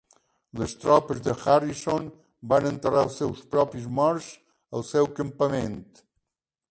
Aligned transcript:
Les 0.59 0.71
tropes 0.83 1.19
de 1.27 1.33
Harrison 1.41 2.07
van 2.53 2.69
enterrar 2.71 3.03
els 3.07 3.17
seus 3.23 3.43
propis 3.53 3.85
morts 3.99 4.31
al 4.79 4.87
seu 4.95 5.11
campament. 5.21 5.81